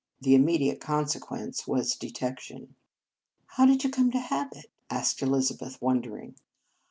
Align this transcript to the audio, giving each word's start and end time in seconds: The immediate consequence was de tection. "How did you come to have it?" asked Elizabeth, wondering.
The 0.19 0.33
immediate 0.33 0.79
consequence 0.81 1.67
was 1.67 1.95
de 1.95 2.09
tection. 2.11 2.69
"How 3.45 3.67
did 3.67 3.83
you 3.83 3.91
come 3.91 4.09
to 4.13 4.19
have 4.19 4.51
it?" 4.53 4.71
asked 4.89 5.21
Elizabeth, 5.21 5.79
wondering. 5.79 6.37